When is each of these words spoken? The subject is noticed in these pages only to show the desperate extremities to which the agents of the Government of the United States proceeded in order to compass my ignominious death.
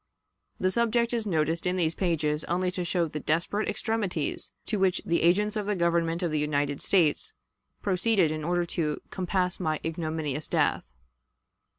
The 0.59 0.71
subject 0.71 1.13
is 1.13 1.27
noticed 1.27 1.67
in 1.67 1.75
these 1.75 1.93
pages 1.93 2.43
only 2.45 2.71
to 2.71 2.83
show 2.83 3.05
the 3.07 3.19
desperate 3.19 3.69
extremities 3.69 4.51
to 4.65 4.79
which 4.79 4.99
the 5.05 5.21
agents 5.21 5.55
of 5.55 5.67
the 5.67 5.75
Government 5.75 6.23
of 6.23 6.31
the 6.31 6.39
United 6.39 6.81
States 6.81 7.33
proceeded 7.83 8.31
in 8.31 8.43
order 8.43 8.65
to 8.65 8.99
compass 9.11 9.59
my 9.59 9.79
ignominious 9.85 10.47
death. 10.47 10.83